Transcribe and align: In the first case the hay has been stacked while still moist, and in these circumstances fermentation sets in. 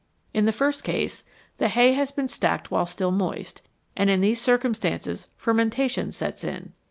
In 0.33 0.45
the 0.45 0.51
first 0.51 0.83
case 0.83 1.23
the 1.59 1.67
hay 1.67 1.93
has 1.93 2.09
been 2.11 2.27
stacked 2.27 2.71
while 2.71 2.87
still 2.87 3.11
moist, 3.11 3.61
and 3.95 4.09
in 4.09 4.19
these 4.19 4.41
circumstances 4.41 5.27
fermentation 5.37 6.11
sets 6.11 6.43
in. 6.43 6.73